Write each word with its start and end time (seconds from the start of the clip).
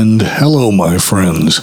And 0.00 0.22
hello, 0.22 0.72
my 0.72 0.96
friends. 0.96 1.60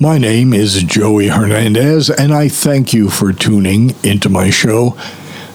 My 0.00 0.16
name 0.16 0.54
is 0.54 0.82
Joey 0.82 1.28
Hernandez, 1.28 2.08
and 2.08 2.32
I 2.32 2.48
thank 2.48 2.94
you 2.94 3.10
for 3.10 3.34
tuning 3.34 3.94
into 4.02 4.30
my 4.30 4.48
show. 4.48 4.96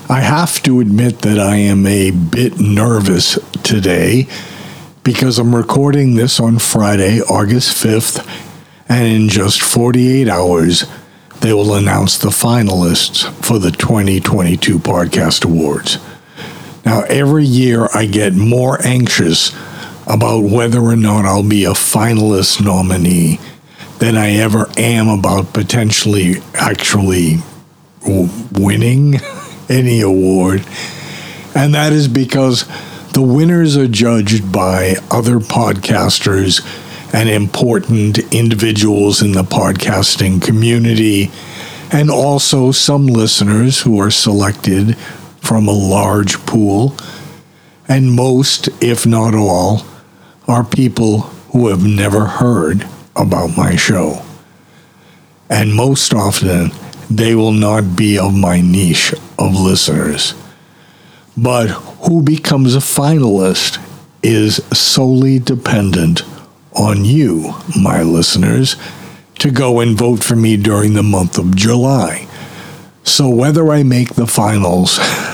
I 0.07 0.20
have 0.20 0.61
to 0.61 0.82
admit 0.82 1.23
that 1.23 1.39
I 1.39 1.55
am 1.55 1.88
a 1.88 2.11
bit 2.11 2.60
nervous 2.60 3.39
today 3.64 4.28
because 5.04 5.39
I'm 5.39 5.55
recording 5.55 6.14
this 6.14 6.39
on 6.39 6.60
Friday, 6.60 7.21
August 7.21 7.84
5th, 7.84 8.24
and 8.88 9.07
in 9.07 9.28
just 9.28 9.60
48 9.60 10.28
hours, 10.28 10.86
they 11.39 11.54
will 11.54 11.74
announce 11.74 12.19
the 12.19 12.29
finalists 12.29 13.28
for 13.43 13.57
the 13.57 13.71
2022 13.71 14.78
Podcast 14.78 15.43
Awards. 15.43 15.97
Now, 16.86 17.01
every 17.01 17.46
year 17.46 17.88
I 17.96 18.06
get 18.06 18.36
more 18.36 18.79
anxious 18.86 19.51
about 20.07 20.43
whether 20.43 20.79
or 20.79 20.96
not 20.96 21.25
I'll 21.25 21.47
be 21.47 21.65
a 21.65 21.71
finalist 21.71 22.64
nominee 22.64 23.39
than 24.00 24.18
I 24.18 24.32
ever 24.32 24.68
am 24.78 25.07
about 25.07 25.54
potentially 25.54 26.36
actually 26.55 27.37
winning 28.51 29.15
any 29.69 30.01
award. 30.01 30.65
And 31.54 31.75
that 31.75 31.93
is 31.93 32.08
because 32.08 32.66
the 33.14 33.22
winners 33.22 33.78
are 33.78 33.88
judged 33.88 34.52
by 34.52 34.95
other 35.11 35.39
podcasters 35.39 36.61
and 37.14 37.30
important 37.30 38.17
individuals 38.33 39.22
in 39.22 39.33
the 39.33 39.44
podcasting 39.44 40.42
community, 40.42 41.30
and 41.92 42.09
also 42.09 42.72
some 42.72 43.06
listeners 43.06 43.81
who 43.81 44.00
are 44.00 44.09
selected 44.09 44.98
from 45.42 45.67
a 45.67 45.73
large 45.73 46.38
pool. 46.45 46.95
And 47.88 48.14
most, 48.14 48.70
if 48.81 49.06
not 49.06 49.36
all, 49.36 49.83
are 50.47 50.64
people 50.64 51.22
who 51.52 51.67
have 51.67 51.86
never 51.86 52.25
heard 52.25 52.88
about 53.16 53.58
my 53.58 53.75
show. 53.75 54.23
And 55.50 55.73
most 55.73 56.14
often, 56.14 56.72
they 57.09 57.36
will 57.36 57.52
not 57.52 57.95
be 57.95 58.17
of 58.17 58.33
my 58.33 58.61
niche 58.61 59.14
of 59.38 59.59
listeners. 59.59 60.33
But 61.36 61.67
who 61.67 62.22
becomes 62.22 62.75
a 62.75 62.80
finalist 62.80 63.80
is 64.23 64.56
solely 64.73 65.39
dependent 65.39 66.23
on 66.73 67.03
you, 67.03 67.53
my 67.76 68.02
listeners, 68.02 68.76
to 69.39 69.52
go 69.52 69.80
and 69.80 69.98
vote 69.98 70.23
for 70.23 70.36
me 70.36 70.55
during 70.55 70.94
the 70.94 71.03
month 71.03 71.38
of 71.38 71.55
July. 71.55 72.28
So 73.03 73.28
whether 73.28 73.72
I 73.72 73.83
make 73.83 74.14
the 74.14 74.28
finals 74.28 75.00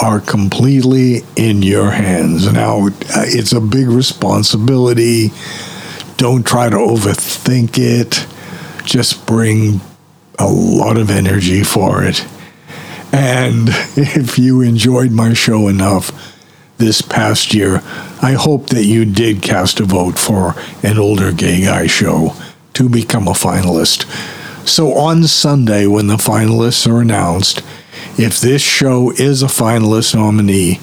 are 0.00 0.20
completely 0.20 1.22
in 1.36 1.62
your 1.62 1.90
hands. 1.90 2.52
Now, 2.52 2.86
uh, 2.88 2.90
it's 3.26 3.52
a 3.52 3.60
big 3.60 3.88
responsibility. 3.88 5.30
Don't 6.16 6.46
try 6.46 6.68
to 6.68 6.76
overthink 6.76 7.78
it. 7.78 8.26
Just 8.84 9.26
bring 9.26 9.80
a 10.38 10.48
lot 10.48 10.96
of 10.96 11.10
energy 11.10 11.62
for 11.62 12.02
it. 12.02 12.26
And 13.12 13.68
if 13.96 14.38
you 14.38 14.60
enjoyed 14.60 15.12
my 15.12 15.34
show 15.34 15.68
enough 15.68 16.32
this 16.78 17.00
past 17.00 17.54
year, 17.54 17.82
I 18.20 18.32
hope 18.32 18.68
that 18.68 18.84
you 18.84 19.04
did 19.04 19.42
cast 19.42 19.80
a 19.80 19.84
vote 19.84 20.18
for 20.18 20.54
an 20.82 20.98
older 20.98 21.32
gay 21.32 21.64
guy 21.64 21.86
show 21.86 22.34
to 22.74 22.88
become 22.88 23.28
a 23.28 23.32
finalist. 23.32 24.06
So 24.66 24.94
on 24.94 25.24
Sunday, 25.24 25.86
when 25.86 26.06
the 26.06 26.16
finalists 26.16 26.90
are 26.90 27.00
announced, 27.00 27.62
if 28.18 28.40
this 28.40 28.62
show 28.62 29.10
is 29.10 29.42
a 29.42 29.46
finalist 29.46 30.14
nominee, 30.14 30.80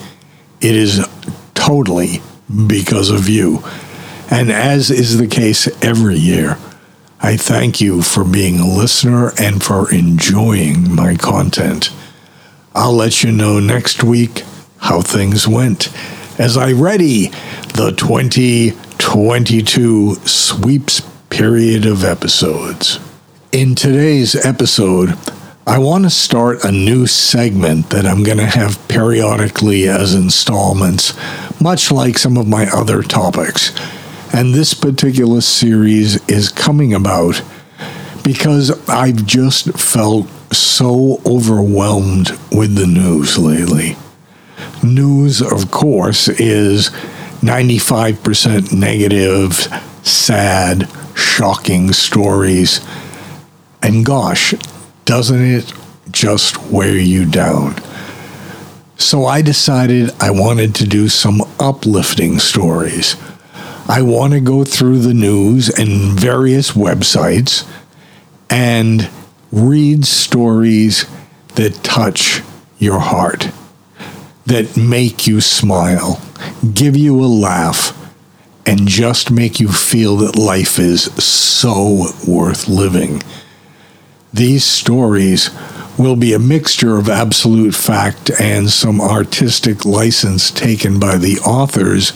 it 0.60 0.76
is 0.76 1.08
totally 1.54 2.22
because 2.68 3.10
of 3.10 3.30
you. 3.30 3.64
And 4.30 4.52
as 4.52 4.92
is 4.92 5.18
the 5.18 5.28
case 5.28 5.68
every 5.84 6.18
year, 6.18 6.58
I 7.20 7.38
thank 7.38 7.82
you 7.82 8.02
for 8.02 8.24
being 8.24 8.60
a 8.60 8.68
listener 8.68 9.32
and 9.40 9.64
for 9.64 9.94
enjoying 9.94 10.96
my 10.96 11.16
content. 11.16 11.92
I'll 12.74 12.94
let 12.94 13.24
you 13.24 13.32
know 13.32 13.60
next 13.60 14.04
week 14.04 14.44
how 14.78 15.02
things 15.02 15.48
went 15.48 15.90
as 16.40 16.58
I 16.58 16.72
ready 16.72 17.28
the 17.76 17.94
2022 17.96 20.16
sweeps 20.16 21.02
period 21.30 21.86
of 21.86 22.04
episodes. 22.04 23.00
In 23.52 23.76
today's 23.76 24.36
episode, 24.36 25.14
I 25.72 25.78
want 25.78 26.04
to 26.04 26.09
start 26.09 26.66
a 26.66 26.72
new 26.74 27.08
segment 27.08 27.92
that 27.92 28.06
I'm 28.06 28.24
going 28.24 28.40
to 28.40 28.46
have 28.46 28.90
periodically 28.90 29.88
as 29.88 30.14
installments, 30.14 31.14
much 31.62 31.90
like 31.94 32.18
some 32.18 32.36
of 32.36 32.46
my 32.46 32.70
other 32.72 33.02
topics. 33.02 33.72
And 34.34 34.54
this 34.54 34.74
particular 34.74 35.40
series 35.40 36.28
is 36.28 36.50
coming 36.50 36.94
about 36.94 37.42
because 38.22 38.86
I've 38.90 39.26
just 39.26 39.72
felt 39.80 40.28
so 40.54 41.22
overwhelmed 41.26 42.32
with 42.52 42.76
the 42.76 42.86
news 42.86 43.38
lately. 43.38 43.96
News, 44.84 45.42
of 45.42 45.72
course, 45.72 46.28
is 46.28 46.90
95% 47.40 48.74
negative, 48.74 49.53
sad, 50.06 50.90
shocking 51.16 51.94
stories. 51.94 52.82
And 53.82 54.06
gosh, 54.06 54.53
doesn't 55.12 55.44
it 55.44 55.74
just 56.10 56.58
wear 56.72 56.96
you 56.96 57.26
down? 57.26 57.76
So 58.96 59.26
I 59.26 59.42
decided 59.42 60.12
I 60.22 60.32
wanted 60.32 60.74
to 60.76 60.88
do 60.88 61.10
some 61.10 61.42
uplifting 61.60 62.40
stories. 62.40 63.18
I 63.90 64.04
want 64.04 64.32
to 64.32 64.40
go 64.40 64.64
through 64.64 65.00
the 65.00 65.14
news 65.14 65.68
and 65.68 66.18
various 66.18 66.72
websites 66.72 67.70
and 68.50 69.10
read 69.52 70.06
stories 70.06 71.06
that 71.56 71.84
touch 71.84 72.42
your 72.78 73.00
heart 73.00 73.52
that 74.46 74.78
make 74.78 75.28
you 75.28 75.42
smile, 75.42 76.22
give 76.74 76.96
you 76.96 77.20
a 77.20 77.28
laugh, 77.28 77.92
and 78.66 78.88
just 78.88 79.30
make 79.30 79.60
you 79.60 79.68
feel 79.68 80.16
that 80.16 80.38
life 80.38 80.80
is 80.80 81.04
so 81.22 82.14
worth 82.26 82.70
living. 82.70 83.22
These 84.34 84.64
stories 84.64 85.50
will 85.97 86.16
be 86.16 86.34
a 86.34 86.40
mixture 86.40 86.97
of 86.97 87.09
absolute 87.09 87.75
fact 87.75 88.31
and 88.40 88.69
some 88.69 89.02
artistic 89.02 89.86
license 89.86 90.52
taken 90.52 91.00
by 91.00 91.18
the 91.18 91.38
authors 91.40 92.14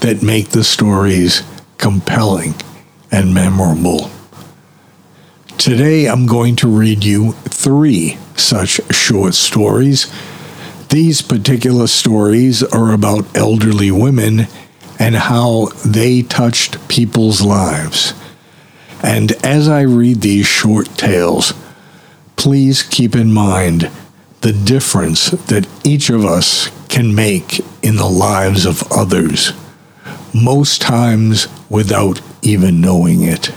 that 0.00 0.22
make 0.22 0.50
the 0.50 0.64
stories 0.64 1.42
compelling 1.78 2.54
and 3.10 3.34
memorable. 3.34 4.10
Today 5.58 6.06
I'm 6.06 6.26
going 6.26 6.56
to 6.56 6.68
read 6.68 7.04
you 7.04 7.32
three 7.32 8.18
such 8.36 8.80
short 8.92 9.34
stories 9.34 10.12
these 10.92 11.22
particular 11.22 11.86
stories 11.86 12.62
are 12.62 12.92
about 12.92 13.34
elderly 13.34 13.90
women 13.90 14.46
and 14.98 15.14
how 15.14 15.70
they 15.86 16.20
touched 16.20 16.86
people's 16.86 17.40
lives. 17.40 18.12
And 19.02 19.32
as 19.44 19.68
I 19.68 19.82
read 19.82 20.20
these 20.20 20.46
short 20.46 20.86
tales, 20.96 21.52
please 22.36 22.82
keep 22.82 23.14
in 23.14 23.32
mind 23.32 23.90
the 24.42 24.52
difference 24.52 25.30
that 25.30 25.68
each 25.84 26.10
of 26.10 26.24
us 26.24 26.70
can 26.88 27.14
make 27.14 27.60
in 27.82 27.96
the 27.96 28.08
lives 28.08 28.66
of 28.66 28.82
others, 28.92 29.52
most 30.34 30.80
times 30.82 31.48
without 31.70 32.20
even 32.42 32.80
knowing 32.80 33.22
it. 33.22 33.52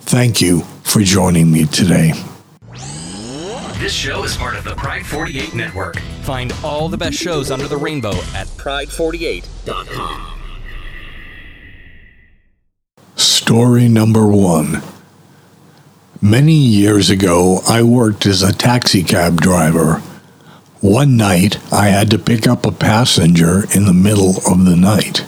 Thank 0.00 0.40
you 0.40 0.60
for 0.82 1.00
joining 1.00 1.50
me 1.50 1.64
today. 1.66 2.12
This 3.78 3.92
show 3.92 4.24
is 4.24 4.36
part 4.36 4.56
of 4.56 4.64
the 4.64 4.74
Pride 4.74 5.04
48 5.04 5.54
network. 5.54 5.98
Find 6.22 6.52
all 6.62 6.88
the 6.88 6.96
best 6.96 7.16
shows 7.16 7.50
under 7.50 7.68
the 7.68 7.76
rainbow 7.76 8.14
at 8.34 8.46
pride48.com. 8.56 10.33
Story 13.44 13.88
number 13.88 14.26
one. 14.26 14.82
Many 16.22 16.54
years 16.54 17.10
ago, 17.10 17.60
I 17.68 17.82
worked 17.82 18.24
as 18.24 18.40
a 18.40 18.54
taxi 18.54 19.02
cab 19.02 19.38
driver. 19.38 19.96
One 20.80 21.18
night, 21.18 21.58
I 21.70 21.88
had 21.88 22.10
to 22.12 22.18
pick 22.18 22.46
up 22.46 22.64
a 22.64 22.72
passenger 22.72 23.64
in 23.74 23.84
the 23.84 23.92
middle 23.92 24.38
of 24.50 24.64
the 24.64 24.76
night. 24.76 25.18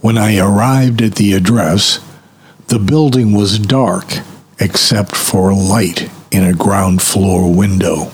When 0.00 0.18
I 0.18 0.36
arrived 0.36 1.00
at 1.00 1.14
the 1.14 1.32
address, 1.32 2.00
the 2.66 2.80
building 2.80 3.32
was 3.34 3.60
dark 3.60 4.06
except 4.58 5.14
for 5.14 5.50
a 5.50 5.54
light 5.54 6.10
in 6.32 6.42
a 6.42 6.52
ground 6.52 7.02
floor 7.02 7.54
window. 7.54 8.10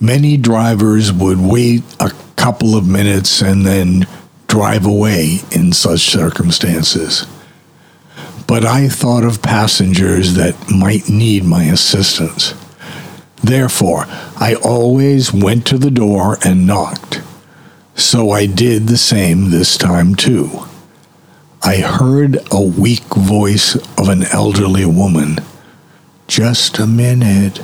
Many 0.00 0.38
drivers 0.38 1.12
would 1.12 1.40
wait 1.40 1.82
a 2.00 2.12
couple 2.36 2.74
of 2.74 2.88
minutes 2.88 3.42
and 3.42 3.66
then 3.66 4.06
drive 4.46 4.86
away 4.86 5.40
in 5.50 5.74
such 5.74 6.08
circumstances. 6.08 7.26
But 8.48 8.64
I 8.64 8.88
thought 8.88 9.22
of 9.22 9.42
passengers 9.42 10.34
that 10.34 10.56
might 10.70 11.08
need 11.08 11.44
my 11.44 11.64
assistance. 11.64 12.54
Therefore, 13.42 14.06
I 14.36 14.56
always 14.64 15.32
went 15.32 15.66
to 15.66 15.78
the 15.78 15.90
door 15.90 16.38
and 16.42 16.66
knocked. 16.66 17.22
So 17.94 18.30
I 18.30 18.46
did 18.46 18.88
the 18.88 18.96
same 18.96 19.50
this 19.50 19.76
time 19.76 20.14
too. 20.14 20.64
I 21.62 21.76
heard 21.76 22.38
a 22.50 22.62
weak 22.62 23.04
voice 23.14 23.76
of 23.98 24.08
an 24.08 24.24
elderly 24.32 24.86
woman. 24.86 25.38
Just 26.26 26.78
a 26.78 26.86
minute. 26.86 27.60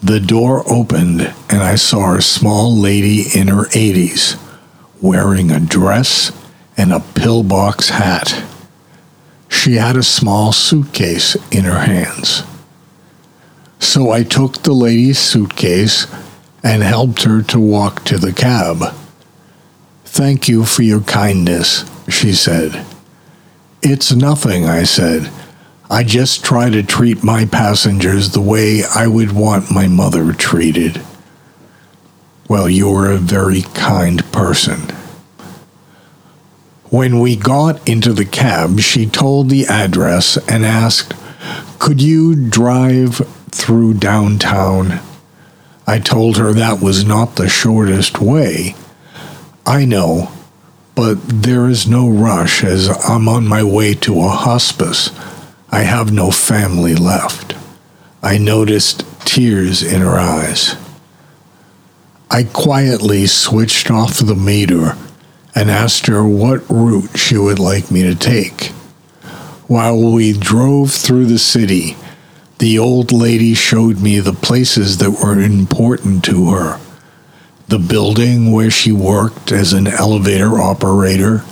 The 0.00 0.20
door 0.20 0.62
opened, 0.70 1.34
and 1.50 1.62
I 1.62 1.74
saw 1.74 2.14
a 2.14 2.22
small 2.22 2.72
lady 2.72 3.24
in 3.34 3.48
her 3.48 3.64
80s 3.64 4.40
wearing 5.02 5.50
a 5.50 5.58
dress 5.58 6.30
and 6.76 6.92
a 6.92 7.00
pillbox 7.00 7.88
hat. 7.88 8.47
She 9.48 9.74
had 9.74 9.96
a 9.96 10.02
small 10.02 10.52
suitcase 10.52 11.36
in 11.50 11.64
her 11.64 11.80
hands. 11.80 12.42
So 13.80 14.10
I 14.10 14.22
took 14.22 14.62
the 14.62 14.72
lady's 14.72 15.18
suitcase 15.18 16.06
and 16.62 16.82
helped 16.82 17.22
her 17.22 17.42
to 17.42 17.60
walk 17.60 18.04
to 18.04 18.18
the 18.18 18.32
cab. 18.32 18.94
Thank 20.04 20.48
you 20.48 20.64
for 20.64 20.82
your 20.82 21.00
kindness, 21.00 21.88
she 22.08 22.32
said. 22.32 22.84
It's 23.82 24.12
nothing, 24.12 24.66
I 24.66 24.82
said. 24.82 25.30
I 25.90 26.02
just 26.02 26.44
try 26.44 26.68
to 26.68 26.82
treat 26.82 27.22
my 27.24 27.46
passengers 27.46 28.30
the 28.30 28.40
way 28.40 28.82
I 28.94 29.06
would 29.06 29.32
want 29.32 29.70
my 29.70 29.86
mother 29.86 30.32
treated. 30.32 31.00
Well, 32.48 32.68
you're 32.68 33.10
a 33.10 33.18
very 33.18 33.62
kind 33.62 34.30
person. 34.32 34.92
When 36.90 37.20
we 37.20 37.36
got 37.36 37.86
into 37.86 38.14
the 38.14 38.24
cab, 38.24 38.80
she 38.80 39.04
told 39.04 39.50
the 39.50 39.66
address 39.66 40.38
and 40.48 40.64
asked, 40.64 41.12
Could 41.78 42.00
you 42.00 42.48
drive 42.48 43.16
through 43.50 43.94
downtown? 43.94 45.00
I 45.86 45.98
told 45.98 46.38
her 46.38 46.54
that 46.54 46.80
was 46.80 47.04
not 47.04 47.36
the 47.36 47.48
shortest 47.48 48.22
way. 48.22 48.74
I 49.66 49.84
know, 49.84 50.32
but 50.94 51.18
there 51.28 51.68
is 51.68 51.86
no 51.86 52.08
rush 52.08 52.64
as 52.64 52.88
I'm 53.06 53.28
on 53.28 53.46
my 53.46 53.62
way 53.62 53.92
to 53.94 54.20
a 54.20 54.28
hospice. 54.28 55.10
I 55.70 55.80
have 55.80 56.10
no 56.10 56.30
family 56.30 56.94
left. 56.94 57.54
I 58.22 58.38
noticed 58.38 59.04
tears 59.26 59.82
in 59.82 60.00
her 60.00 60.18
eyes. 60.18 60.74
I 62.30 62.44
quietly 62.44 63.26
switched 63.26 63.90
off 63.90 64.18
the 64.18 64.34
meter 64.34 64.96
and 65.58 65.72
asked 65.72 66.06
her 66.06 66.22
what 66.22 66.62
route 66.70 67.18
she 67.18 67.36
would 67.36 67.58
like 67.58 67.90
me 67.90 68.04
to 68.04 68.14
take. 68.14 68.66
While 69.66 70.12
we 70.12 70.32
drove 70.32 70.92
through 70.92 71.26
the 71.26 71.38
city, 71.40 71.96
the 72.58 72.78
old 72.78 73.10
lady 73.10 73.54
showed 73.54 74.00
me 74.00 74.20
the 74.20 74.32
places 74.32 74.98
that 74.98 75.10
were 75.10 75.40
important 75.40 76.24
to 76.26 76.52
her 76.52 76.78
the 77.66 77.78
building 77.78 78.50
where 78.50 78.70
she 78.70 78.92
worked 78.92 79.52
as 79.52 79.74
an 79.74 79.86
elevator 79.86 80.58
operator, 80.58 81.44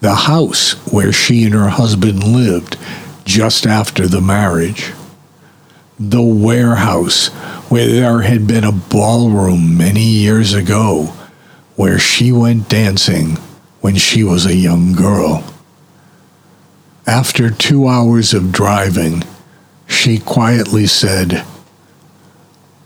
the 0.00 0.14
house 0.14 0.72
where 0.90 1.12
she 1.12 1.44
and 1.44 1.52
her 1.52 1.68
husband 1.68 2.22
lived 2.24 2.78
just 3.24 3.66
after 3.66 4.06
the 4.06 4.22
marriage. 4.22 4.92
The 5.98 6.22
warehouse, 6.22 7.26
where 7.68 7.86
there 7.88 8.22
had 8.22 8.46
been 8.46 8.64
a 8.64 8.72
ballroom 8.72 9.76
many 9.76 10.04
years 10.04 10.54
ago, 10.54 11.12
where 11.76 11.98
she 11.98 12.30
went 12.32 12.68
dancing 12.68 13.36
when 13.80 13.96
she 13.96 14.22
was 14.24 14.46
a 14.46 14.54
young 14.56 14.92
girl. 14.92 15.44
After 17.06 17.50
two 17.50 17.86
hours 17.86 18.32
of 18.32 18.52
driving, 18.52 19.24
she 19.86 20.18
quietly 20.18 20.86
said, 20.86 21.44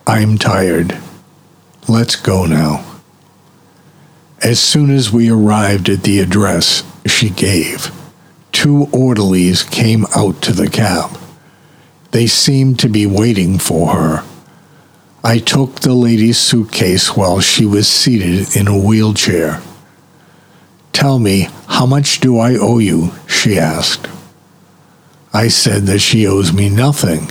I'm 0.07 0.39
tired. 0.39 0.99
Let's 1.87 2.17
go 2.17 2.47
now. 2.47 2.85
As 4.43 4.61
soon 4.61 4.91
as 4.91 5.13
we 5.13 5.31
arrived 5.31 5.89
at 5.89 6.03
the 6.03 6.21
address 6.21 6.83
she 7.07 7.31
gave, 7.31 7.93
two 8.53 8.89
orderlies 8.93 9.63
came 9.63 10.07
out 10.17 10.41
to 10.43 10.53
the 10.53 10.69
cab. 10.69 11.19
They 12.11 12.27
seemed 12.27 12.79
to 12.81 12.89
be 12.89 13.07
waiting 13.07 13.59
for 13.59 13.95
her. 13.95 14.25
I 15.29 15.37
took 15.37 15.81
the 15.81 15.93
lady's 15.93 16.39
suitcase 16.39 17.15
while 17.15 17.41
she 17.41 17.67
was 17.67 17.87
seated 17.87 18.57
in 18.57 18.67
a 18.67 18.79
wheelchair. 18.79 19.61
Tell 20.95 21.19
me, 21.19 21.49
how 21.67 21.85
much 21.85 22.21
do 22.21 22.39
I 22.39 22.55
owe 22.55 22.79
you? 22.79 23.13
she 23.27 23.59
asked. 23.59 24.09
I 25.35 25.49
said 25.49 25.83
that 25.83 25.99
she 25.99 26.27
owes 26.27 26.55
me 26.55 26.71
nothing. 26.71 27.31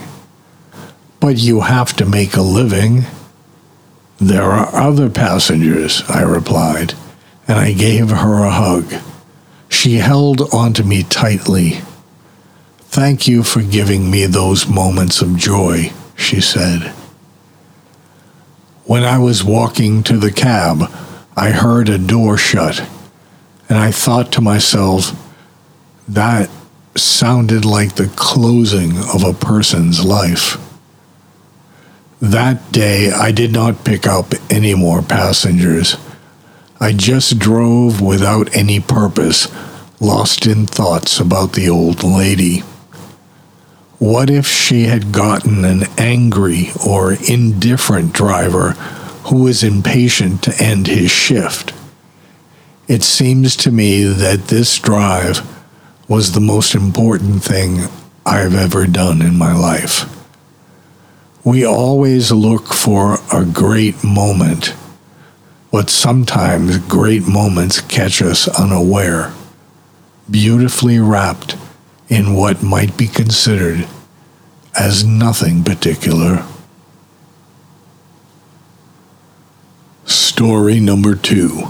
But 1.20 1.38
you 1.38 1.62
have 1.62 1.94
to 1.94 2.06
make 2.06 2.36
a 2.36 2.44
living. 2.44 3.06
There 4.20 4.44
are 4.44 4.76
other 4.76 5.10
passengers, 5.10 6.04
I 6.08 6.22
replied, 6.22 6.94
and 7.48 7.58
I 7.58 7.74
gave 7.74 8.12
her 8.12 8.44
a 8.44 8.52
hug. 8.52 8.94
She 9.70 9.96
held 9.96 10.54
onto 10.54 10.84
me 10.84 11.02
tightly. 11.02 11.80
Thank 12.78 13.28
you 13.28 13.42
for 13.42 13.64
giving 13.64 14.12
me 14.12 14.28
those 14.28 14.68
moments 14.68 15.20
of 15.20 15.36
joy, 15.36 15.92
she 16.16 16.40
said. 16.42 16.94
When 18.88 19.04
I 19.04 19.20
was 19.20 19.44
walking 19.44 20.02
to 20.04 20.18
the 20.18 20.32
cab, 20.32 20.90
I 21.36 21.50
heard 21.50 21.90
a 21.90 21.98
door 21.98 22.38
shut, 22.38 22.80
and 23.68 23.78
I 23.78 23.92
thought 23.92 24.32
to 24.32 24.42
myself, 24.42 25.12
that 26.08 26.50
sounded 26.96 27.66
like 27.66 27.96
the 27.96 28.08
closing 28.16 28.98
of 29.14 29.26
a 29.26 29.34
person's 29.34 30.06
life. 30.06 30.56
That 32.22 32.72
day, 32.72 33.12
I 33.12 33.32
did 33.32 33.52
not 33.52 33.84
pick 33.84 34.08
up 34.08 34.34
any 34.50 34.74
more 34.74 35.02
passengers. 35.02 35.98
I 36.80 36.94
just 36.94 37.40
drove 37.40 38.00
without 38.00 38.56
any 38.56 38.80
purpose, 38.80 39.50
lost 40.00 40.48
in 40.48 40.66
thoughts 40.66 41.20
about 41.20 41.52
the 41.52 41.68
old 41.68 42.06
lady. 42.06 42.64
What 44.00 44.30
if 44.30 44.48
she 44.48 44.84
had 44.84 45.12
gotten 45.12 45.66
an 45.66 45.84
angry 45.98 46.70
or 46.86 47.14
indifferent 47.14 48.14
driver 48.14 48.72
who 49.26 49.44
was 49.44 49.64
impatient 49.64 50.44
to 50.44 50.64
end 50.64 50.88
his 50.88 51.12
shift? 51.12 51.74
It 52.88 53.04
seems 53.04 53.56
to 53.58 53.72
me 53.72 54.04
that 54.04 54.48
this 54.48 54.78
drive 54.80 55.42
was 56.08 56.32
the 56.32 56.40
most 56.40 56.76
important 56.76 57.44
thing 57.44 57.90
I've 58.26 58.56
ever 58.56 58.86
done 58.88 59.22
in 59.22 59.38
my 59.38 59.54
life. 59.54 60.06
We 61.44 61.66
always 61.66 62.32
look 62.32 62.74
for 62.74 63.20
a 63.34 63.46
great 63.46 64.04
moment 64.04 64.74
but 65.72 65.90
sometimes 65.90 66.78
great 66.80 67.28
moments 67.28 67.82
catch 67.82 68.22
us 68.22 68.48
unaware, 68.60 69.34
beautifully 70.30 71.00
wrapped 71.00 71.56
in 72.10 72.34
what 72.34 72.64
might 72.64 72.98
be 72.98 73.08
considered 73.08 73.88
as 74.80 75.04
nothing 75.04 75.64
particular. 75.64 76.46
Story 80.06 80.80
number 80.80 81.16
two. 81.16 81.68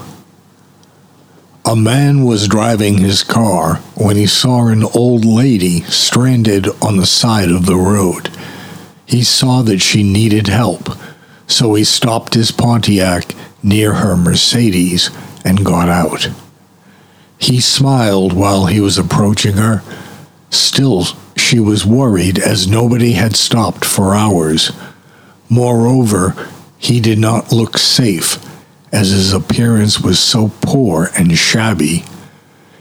A 1.65 1.75
man 1.75 2.23
was 2.23 2.47
driving 2.47 2.97
his 2.99 3.23
car 3.23 3.75
when 3.95 4.15
he 4.15 4.25
saw 4.25 4.67
an 4.67 4.83
old 4.83 5.25
lady 5.25 5.81
stranded 5.81 6.67
on 6.81 6.97
the 6.97 7.05
side 7.05 7.49
of 7.49 7.65
the 7.65 7.75
road. 7.75 8.29
He 9.05 9.23
saw 9.23 9.61
that 9.63 9.81
she 9.81 10.03
needed 10.03 10.47
help, 10.47 10.89
so 11.45 11.73
he 11.73 11.83
stopped 11.83 12.35
his 12.35 12.51
Pontiac 12.51 13.33
near 13.63 13.95
her 13.95 14.15
Mercedes 14.15 15.09
and 15.43 15.65
got 15.65 15.89
out. 15.89 16.29
He 17.37 17.59
smiled 17.59 18.33
while 18.33 18.67
he 18.67 18.79
was 18.79 18.97
approaching 18.97 19.53
her. 19.57 19.81
Still, 20.49 21.05
she 21.35 21.59
was 21.59 21.85
worried 21.85 22.39
as 22.39 22.67
nobody 22.67 23.13
had 23.13 23.35
stopped 23.35 23.85
for 23.85 24.15
hours. 24.15 24.71
Moreover, 25.49 26.35
he 26.77 26.99
did 26.99 27.19
not 27.19 27.51
look 27.51 27.77
safe 27.77 28.37
as 28.91 29.09
his 29.09 29.33
appearance 29.33 29.99
was 29.99 30.19
so 30.19 30.51
poor 30.61 31.09
and 31.17 31.37
shabby. 31.37 32.03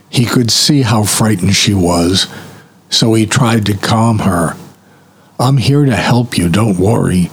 He 0.08 0.24
could 0.24 0.50
see 0.50 0.82
how 0.82 1.04
frightened 1.04 1.54
she 1.54 1.74
was, 1.74 2.26
so 2.90 3.14
he 3.14 3.26
tried 3.26 3.66
to 3.66 3.76
calm 3.76 4.20
her. 4.20 4.56
I'm 5.38 5.58
here 5.58 5.84
to 5.84 5.96
help 5.96 6.38
you, 6.38 6.48
don't 6.48 6.78
worry. 6.78 7.30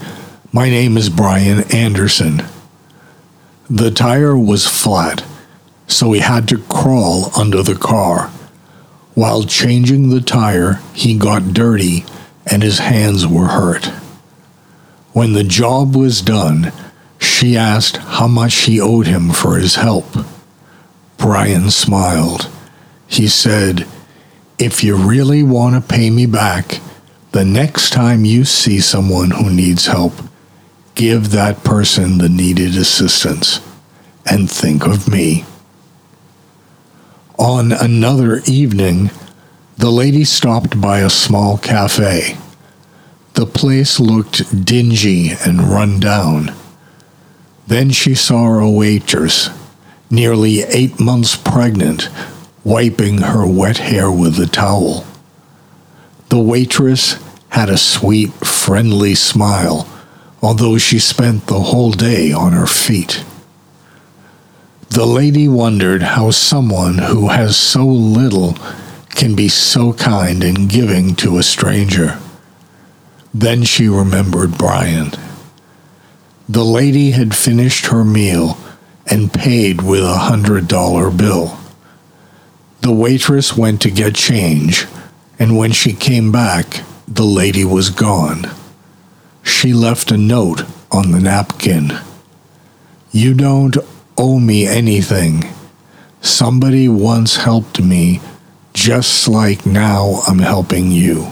My 0.51 0.69
name 0.69 0.97
is 0.97 1.09
Brian 1.09 1.63
Anderson. 1.71 2.43
The 3.69 3.91
tire 3.91 4.37
was 4.37 4.67
flat, 4.67 5.23
so 5.87 6.11
he 6.11 6.19
had 6.19 6.47
to 6.49 6.57
crawl 6.57 7.31
under 7.37 7.63
the 7.63 7.75
car. 7.75 8.29
While 9.15 9.43
changing 9.43 10.09
the 10.09 10.21
tire, 10.21 10.79
he 10.93 11.17
got 11.17 11.53
dirty 11.53 12.05
and 12.45 12.63
his 12.63 12.79
hands 12.79 13.27
were 13.27 13.47
hurt. 13.47 13.85
When 15.13 15.33
the 15.33 15.43
job 15.43 15.95
was 15.95 16.21
done, 16.21 16.73
she 17.19 17.55
asked 17.55 17.97
how 17.97 18.27
much 18.27 18.55
he 18.61 18.81
owed 18.81 19.05
him 19.05 19.29
for 19.29 19.57
his 19.57 19.75
help. 19.75 20.05
Brian 21.17 21.69
smiled. 21.69 22.49
He 23.07 23.27
said, 23.27 23.87
If 24.57 24.83
you 24.83 24.95
really 24.95 25.43
want 25.43 25.75
to 25.75 25.93
pay 25.95 26.09
me 26.09 26.25
back, 26.25 26.81
the 27.31 27.45
next 27.45 27.91
time 27.91 28.25
you 28.25 28.43
see 28.45 28.79
someone 28.79 29.31
who 29.31 29.49
needs 29.49 29.85
help, 29.85 30.13
give 30.95 31.31
that 31.31 31.63
person 31.63 32.17
the 32.17 32.29
needed 32.29 32.75
assistance 32.75 33.59
and 34.25 34.49
think 34.49 34.85
of 34.85 35.07
me. 35.07 35.45
On 37.43 37.73
another 37.73 38.41
evening, 38.47 39.11
the 39.75 39.91
lady 39.91 40.23
stopped 40.23 40.79
by 40.79 40.99
a 40.99 41.09
small 41.09 41.57
cafe. 41.57 42.37
The 43.33 43.45
place 43.45 43.99
looked 43.99 44.63
dingy 44.63 45.31
and 45.45 45.61
run 45.61 45.99
down. 45.99 46.55
Then 47.67 47.89
she 47.89 48.15
saw 48.15 48.59
a 48.59 48.71
waitress, 48.71 49.49
nearly 50.09 50.61
eight 50.61 51.01
months 51.01 51.35
pregnant, 51.35 52.07
wiping 52.63 53.17
her 53.17 53.45
wet 53.45 53.79
hair 53.79 54.09
with 54.09 54.39
a 54.39 54.47
towel. 54.47 55.05
The 56.29 56.39
waitress 56.39 57.21
had 57.49 57.67
a 57.67 57.77
sweet, 57.77 58.31
friendly 58.45 59.15
smile, 59.15 59.85
although 60.41 60.77
she 60.77 60.97
spent 60.97 61.47
the 61.47 61.59
whole 61.59 61.91
day 61.91 62.31
on 62.31 62.53
her 62.53 62.67
feet. 62.67 63.25
The 64.93 65.07
lady 65.07 65.47
wondered 65.47 66.03
how 66.03 66.29
someone 66.29 66.99
who 66.99 67.29
has 67.29 67.57
so 67.57 67.83
little 67.83 68.55
can 69.09 69.33
be 69.35 69.47
so 69.49 69.93
kind 69.93 70.43
and 70.43 70.69
giving 70.69 71.15
to 71.15 71.39
a 71.39 71.41
stranger. 71.41 72.19
Then 73.33 73.63
she 73.63 73.87
remembered 73.87 74.55
Brian. 74.55 75.13
The 76.47 76.63
lady 76.63 77.09
had 77.09 77.35
finished 77.35 77.87
her 77.87 78.03
meal 78.03 78.55
and 79.07 79.33
paid 79.33 79.81
with 79.81 80.03
a 80.03 80.29
hundred 80.29 80.67
dollar 80.67 81.09
bill. 81.09 81.57
The 82.81 82.93
waitress 82.93 83.57
went 83.57 83.81
to 83.81 83.89
get 83.89 84.13
change, 84.13 84.85
and 85.39 85.57
when 85.57 85.71
she 85.71 85.93
came 85.93 86.31
back, 86.31 86.83
the 87.07 87.25
lady 87.25 87.65
was 87.65 87.89
gone. 87.89 88.45
She 89.41 89.73
left 89.73 90.11
a 90.11 90.17
note 90.17 90.65
on 90.91 91.09
the 91.09 91.19
napkin. 91.19 91.97
You 93.11 93.33
don't 93.33 93.75
owe 94.17 94.39
me 94.39 94.67
anything. 94.67 95.43
Somebody 96.21 96.87
once 96.87 97.37
helped 97.37 97.81
me, 97.81 98.21
just 98.73 99.27
like 99.27 99.65
now 99.65 100.21
I'm 100.27 100.39
helping 100.39 100.91
you. 100.91 101.27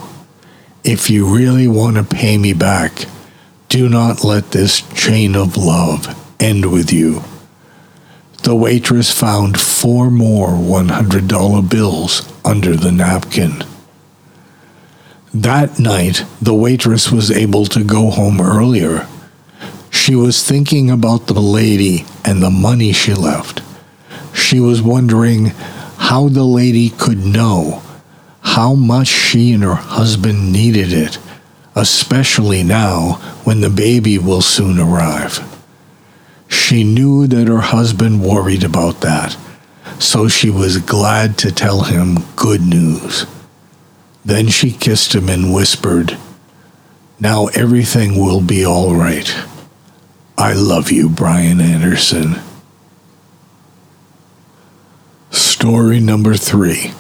If 0.84 1.10
you 1.10 1.26
really 1.26 1.68
want 1.68 1.98
to 1.98 2.04
pay 2.04 2.38
me 2.38 2.54
back, 2.54 3.06
do 3.70 3.88
not 3.88 4.24
let 4.24 4.52
this 4.52 4.82
chain 4.94 5.36
of 5.36 5.56
love 5.56 6.08
end 6.40 6.72
with 6.72 6.92
you. 6.92 7.24
The 8.44 8.56
waitress 8.56 9.12
found 9.12 9.60
four 9.60 10.10
more 10.10 10.50
$100 10.50 11.70
bills 11.70 12.28
under 12.44 12.76
the 12.76 12.92
napkin. 12.92 13.64
That 15.34 15.80
night, 15.80 16.26
the 16.42 16.54
waitress 16.54 17.12
was 17.12 17.32
able 17.32 17.66
to 17.68 17.84
go 17.84 18.10
home 18.10 18.42
earlier. 18.42 19.08
She 19.92 20.16
was 20.16 20.44
thinking 20.44 20.90
about 20.90 21.28
the 21.28 21.40
lady 21.40 22.06
and 22.26 22.42
the 22.42 22.50
money 22.50 22.94
she 22.94 23.14
left. 23.14 23.62
She 24.34 24.60
was 24.60 24.82
wondering 24.82 25.48
how 25.98 26.30
the 26.30 26.46
lady 26.46 26.90
could 26.90 27.20
know 27.20 27.84
how 28.42 28.74
much 28.74 29.08
she 29.08 29.54
and 29.54 29.64
her 29.64 29.76
husband 29.76 30.52
needed 30.52 30.92
it, 30.92 31.18
especially 31.76 32.64
now 32.64 33.14
when 33.44 33.62
the 33.62 33.70
baby 33.70 34.18
will 34.18 34.42
soon 34.42 34.80
arrive. 34.80 35.40
She 36.48 36.84
knew 36.84 37.28
that 37.28 37.48
her 37.48 37.62
husband 37.62 38.24
worried 38.24 38.64
about 38.64 39.02
that, 39.02 39.38
so 40.00 40.28
she 40.28 40.50
was 40.50 40.80
glad 40.80 41.38
to 41.40 41.52
tell 41.52 41.84
him 41.84 42.18
good 42.36 42.62
news. 42.62 43.26
Then 44.26 44.48
she 44.48 44.72
kissed 44.72 45.14
him 45.14 45.30
and 45.30 45.54
whispered, 45.54 46.18
Now 47.20 47.48
everything 47.48 48.20
will 48.20 48.42
be 48.42 48.66
all 48.66 48.96
right. 48.96 49.34
I 50.42 50.54
love 50.54 50.92
you, 50.92 51.08
Brian 51.08 51.62
Anderson. 51.62 52.42
Story 55.30 56.00
number 56.00 56.34
three. 56.34 56.94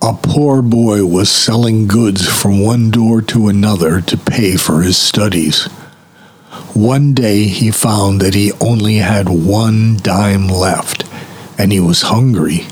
A 0.00 0.14
poor 0.14 0.62
boy 0.62 1.04
was 1.04 1.30
selling 1.30 1.86
goods 1.86 2.26
from 2.26 2.64
one 2.64 2.90
door 2.90 3.20
to 3.20 3.48
another 3.48 4.00
to 4.00 4.16
pay 4.16 4.56
for 4.56 4.80
his 4.80 4.96
studies. 4.96 5.66
One 6.72 7.12
day 7.12 7.44
he 7.44 7.70
found 7.70 8.22
that 8.22 8.32
he 8.32 8.52
only 8.58 8.96
had 8.96 9.28
one 9.28 9.98
dime 9.98 10.48
left, 10.48 11.04
and 11.58 11.70
he 11.72 11.78
was 11.78 12.00
hungry. 12.08 12.68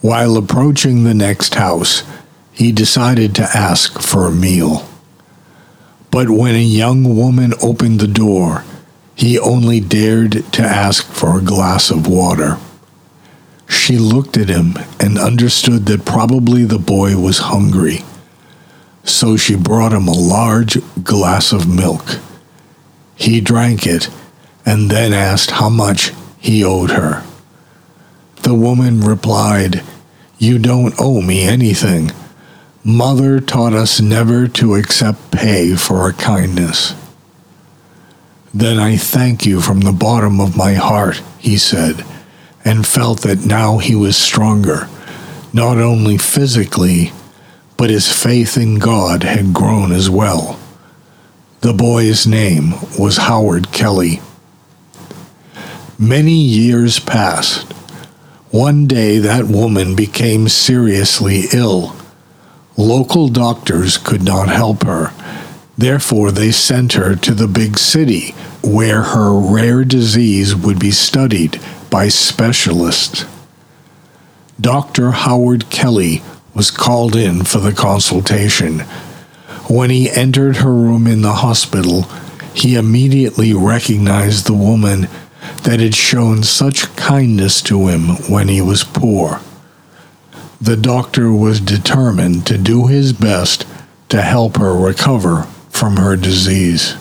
While 0.00 0.36
approaching 0.36 1.04
the 1.04 1.14
next 1.14 1.54
house, 1.54 2.02
he 2.50 2.72
decided 2.72 3.36
to 3.36 3.56
ask 3.56 4.00
for 4.00 4.26
a 4.26 4.32
meal. 4.32 4.88
But 6.12 6.28
when 6.28 6.54
a 6.54 6.62
young 6.62 7.16
woman 7.16 7.54
opened 7.62 7.98
the 7.98 8.06
door, 8.06 8.64
he 9.14 9.38
only 9.38 9.80
dared 9.80 10.44
to 10.52 10.62
ask 10.62 11.04
for 11.06 11.38
a 11.38 11.42
glass 11.42 11.90
of 11.90 12.06
water. 12.06 12.58
She 13.66 13.96
looked 13.96 14.36
at 14.36 14.50
him 14.50 14.74
and 15.00 15.18
understood 15.18 15.86
that 15.86 16.04
probably 16.04 16.64
the 16.64 16.78
boy 16.78 17.16
was 17.16 17.38
hungry. 17.38 18.04
So 19.04 19.38
she 19.38 19.56
brought 19.56 19.94
him 19.94 20.06
a 20.06 20.12
large 20.12 20.76
glass 21.02 21.50
of 21.50 21.66
milk. 21.66 22.20
He 23.16 23.40
drank 23.40 23.86
it 23.86 24.10
and 24.66 24.90
then 24.90 25.14
asked 25.14 25.52
how 25.52 25.70
much 25.70 26.12
he 26.38 26.62
owed 26.62 26.90
her. 26.90 27.24
The 28.42 28.54
woman 28.54 29.00
replied, 29.00 29.82
You 30.36 30.58
don't 30.58 30.94
owe 30.98 31.22
me 31.22 31.44
anything. 31.44 32.12
Mother 32.84 33.40
taught 33.40 33.74
us 33.74 34.00
never 34.00 34.48
to 34.48 34.74
accept 34.74 35.30
pay 35.30 35.76
for 35.76 35.98
our 35.98 36.12
kindness. 36.12 36.94
Then 38.52 38.78
I 38.78 38.96
thank 38.96 39.46
you 39.46 39.60
from 39.60 39.80
the 39.80 39.92
bottom 39.92 40.40
of 40.40 40.56
my 40.56 40.74
heart, 40.74 41.22
he 41.38 41.56
said 41.56 42.04
and 42.64 42.86
felt 42.86 43.22
that 43.22 43.44
now 43.44 43.78
he 43.78 43.94
was 43.94 44.16
stronger, 44.16 44.88
not 45.52 45.78
only 45.78 46.16
physically, 46.16 47.12
but 47.76 47.90
his 47.90 48.12
faith 48.12 48.56
in 48.56 48.78
God 48.78 49.22
had 49.22 49.52
grown 49.52 49.92
as 49.92 50.08
well. 50.08 50.58
The 51.60 51.72
boy's 51.72 52.26
name 52.26 52.74
was 52.98 53.16
Howard 53.16 53.72
Kelly. 53.72 54.20
Many 55.98 56.34
years 56.34 56.98
passed. 56.98 57.72
One 58.50 58.86
day 58.86 59.18
that 59.18 59.46
woman 59.46 59.94
became 59.94 60.48
seriously 60.48 61.44
ill. 61.52 61.96
Local 62.76 63.28
doctors 63.28 63.98
could 63.98 64.22
not 64.22 64.48
help 64.48 64.84
her. 64.84 65.12
Therefore, 65.76 66.30
they 66.30 66.50
sent 66.50 66.94
her 66.94 67.14
to 67.16 67.34
the 67.34 67.46
big 67.46 67.78
city 67.78 68.30
where 68.62 69.02
her 69.02 69.32
rare 69.32 69.84
disease 69.84 70.54
would 70.54 70.78
be 70.78 70.90
studied 70.90 71.60
by 71.90 72.08
specialists. 72.08 73.26
Dr. 74.60 75.10
Howard 75.10 75.70
Kelly 75.70 76.22
was 76.54 76.70
called 76.70 77.16
in 77.16 77.44
for 77.44 77.58
the 77.58 77.72
consultation. 77.72 78.80
When 79.68 79.90
he 79.90 80.10
entered 80.10 80.58
her 80.58 80.72
room 80.72 81.06
in 81.06 81.22
the 81.22 81.32
hospital, 81.32 82.02
he 82.54 82.76
immediately 82.76 83.52
recognized 83.54 84.46
the 84.46 84.54
woman 84.54 85.08
that 85.64 85.80
had 85.80 85.94
shown 85.94 86.42
such 86.42 86.94
kindness 86.96 87.62
to 87.62 87.88
him 87.88 88.08
when 88.30 88.48
he 88.48 88.60
was 88.60 88.84
poor. 88.84 89.40
The 90.62 90.76
doctor 90.76 91.32
was 91.32 91.60
determined 91.60 92.46
to 92.46 92.56
do 92.56 92.86
his 92.86 93.12
best 93.12 93.66
to 94.08 94.22
help 94.22 94.56
her 94.56 94.74
recover 94.74 95.42
from 95.68 95.96
her 95.96 96.16
disease. 96.16 96.96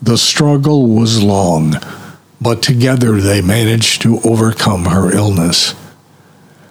The 0.00 0.16
struggle 0.16 0.86
was 0.86 1.22
long 1.22 1.74
but 2.40 2.62
together 2.62 3.20
they 3.20 3.42
managed 3.42 4.02
to 4.02 4.20
overcome 4.20 4.86
her 4.86 5.14
illness. 5.14 5.74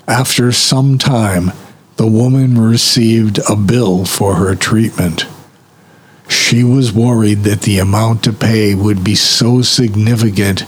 After 0.08 0.52
some 0.52 0.98
time, 0.98 1.52
the 1.98 2.08
woman 2.08 2.60
received 2.60 3.40
a 3.48 3.56
bill 3.56 4.06
for 4.06 4.36
her 4.36 4.56
treatment. 4.56 5.26
She 6.28 6.64
was 6.64 6.92
worried 6.92 7.44
that 7.44 7.62
the 7.62 7.80
amount 7.80 8.24
to 8.24 8.34
pay 8.34 8.74
would 8.74 9.04
be 9.04 9.16
so 9.16 9.62
significant 9.62 10.64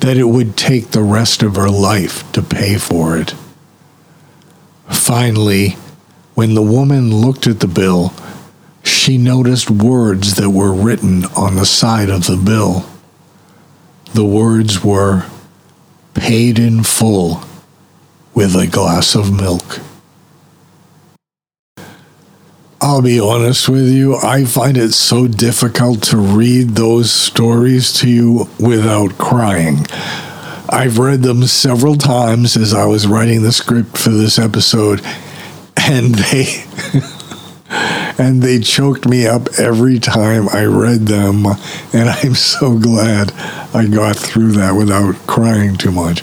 that 0.00 0.18
it 0.18 0.24
would 0.24 0.56
take 0.56 0.90
the 0.90 1.02
rest 1.02 1.42
of 1.42 1.56
her 1.56 1.70
life 1.70 2.30
to 2.32 2.42
pay 2.42 2.76
for 2.76 3.16
it. 3.16 3.34
Finally, 5.04 5.76
when 6.32 6.54
the 6.54 6.62
woman 6.62 7.14
looked 7.14 7.46
at 7.46 7.60
the 7.60 7.68
bill, 7.68 8.14
she 8.82 9.18
noticed 9.18 9.70
words 9.70 10.36
that 10.36 10.48
were 10.48 10.72
written 10.72 11.26
on 11.36 11.56
the 11.56 11.66
side 11.66 12.08
of 12.08 12.24
the 12.24 12.38
bill. 12.38 12.86
The 14.14 14.24
words 14.24 14.82
were 14.82 15.26
paid 16.14 16.58
in 16.58 16.84
full 16.84 17.42
with 18.32 18.56
a 18.56 18.66
glass 18.66 19.14
of 19.14 19.30
milk. 19.30 19.80
I'll 22.80 23.02
be 23.02 23.20
honest 23.20 23.68
with 23.68 23.90
you, 23.90 24.16
I 24.16 24.46
find 24.46 24.78
it 24.78 24.92
so 24.94 25.28
difficult 25.28 26.02
to 26.04 26.16
read 26.16 26.76
those 26.76 27.10
stories 27.10 27.92
to 28.00 28.08
you 28.08 28.48
without 28.58 29.18
crying. 29.18 29.84
I've 30.68 30.98
read 30.98 31.22
them 31.22 31.44
several 31.44 31.96
times 31.96 32.56
as 32.56 32.72
I 32.72 32.86
was 32.86 33.06
writing 33.06 33.42
the 33.42 33.52
script 33.52 33.98
for 33.98 34.10
this 34.10 34.38
episode, 34.38 35.00
and 35.76 36.14
they 36.14 36.64
and 38.18 38.42
they 38.42 38.60
choked 38.60 39.06
me 39.06 39.26
up 39.26 39.48
every 39.58 39.98
time 39.98 40.48
I 40.48 40.64
read 40.64 41.06
them. 41.06 41.46
And 41.92 42.08
I'm 42.08 42.34
so 42.34 42.78
glad 42.78 43.32
I 43.74 43.86
got 43.86 44.16
through 44.16 44.52
that 44.52 44.72
without 44.72 45.14
crying 45.26 45.76
too 45.76 45.92
much. 45.92 46.22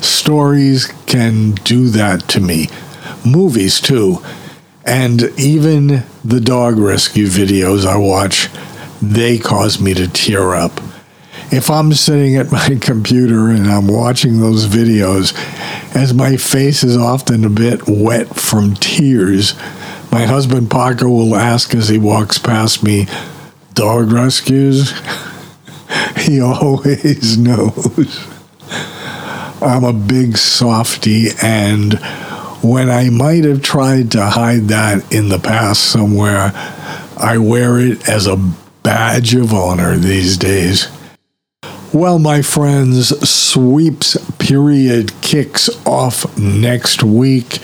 Stories 0.00 0.86
can 1.06 1.52
do 1.52 1.88
that 1.88 2.20
to 2.28 2.40
me. 2.40 2.68
Movies, 3.24 3.80
too. 3.80 4.24
And 4.84 5.22
even 5.38 6.04
the 6.24 6.40
dog 6.40 6.78
rescue 6.78 7.26
videos 7.26 7.84
I 7.84 7.96
watch, 7.96 8.48
they 9.02 9.38
cause 9.38 9.80
me 9.80 9.94
to 9.94 10.08
tear 10.08 10.54
up. 10.54 10.80
If 11.52 11.68
I'm 11.68 11.92
sitting 11.92 12.36
at 12.36 12.52
my 12.52 12.76
computer 12.80 13.48
and 13.48 13.66
I'm 13.66 13.88
watching 13.88 14.40
those 14.40 14.66
videos, 14.66 15.34
as 15.96 16.14
my 16.14 16.36
face 16.36 16.84
is 16.84 16.96
often 16.96 17.44
a 17.44 17.50
bit 17.50 17.88
wet 17.88 18.36
from 18.36 18.74
tears, 18.74 19.54
my 20.12 20.26
husband 20.26 20.70
Paco 20.70 21.08
will 21.08 21.34
ask 21.34 21.74
as 21.74 21.88
he 21.88 21.98
walks 21.98 22.38
past 22.38 22.84
me, 22.84 23.06
Dog 23.74 24.12
rescues? 24.12 24.92
he 26.18 26.40
always 26.40 27.36
knows. 27.38 28.26
I'm 29.60 29.84
a 29.84 29.92
big 29.92 30.36
softy, 30.36 31.28
and 31.42 31.94
when 32.62 32.88
I 32.88 33.10
might 33.10 33.44
have 33.44 33.62
tried 33.62 34.12
to 34.12 34.24
hide 34.24 34.68
that 34.68 35.12
in 35.12 35.28
the 35.28 35.38
past 35.38 35.82
somewhere, 35.84 36.52
I 37.16 37.38
wear 37.38 37.78
it 37.78 38.08
as 38.08 38.26
a 38.26 38.36
badge 38.82 39.34
of 39.34 39.52
honor 39.52 39.96
these 39.96 40.36
days. 40.36 40.88
Well, 41.92 42.20
my 42.20 42.40
friends, 42.40 43.08
sweeps 43.28 44.16
period 44.38 45.12
kicks 45.22 45.68
off 45.84 46.38
next 46.38 47.02
week. 47.02 47.54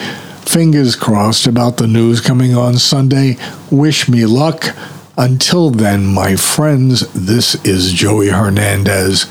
Fingers 0.41 0.97
crossed 0.97 1.47
about 1.47 1.77
the 1.77 1.87
news 1.87 2.21
coming 2.21 2.53
on 2.53 2.75
Sunday. 2.75 3.37
Wish 3.71 4.09
me 4.09 4.27
luck. 4.27 4.75
Until 5.17 5.71
then, 5.71 6.07
my 6.07 6.35
friends, 6.35 7.09
this 7.13 7.55
is 7.65 7.93
Joey 7.93 8.31
Hernandez, 8.31 9.27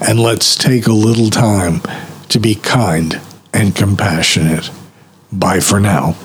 and 0.00 0.18
let's 0.18 0.56
take 0.56 0.86
a 0.86 0.92
little 0.92 1.28
time 1.28 1.82
to 2.30 2.40
be 2.40 2.54
kind 2.54 3.20
and 3.52 3.76
compassionate. 3.76 4.70
Bye 5.30 5.60
for 5.60 5.80
now. 5.80 6.16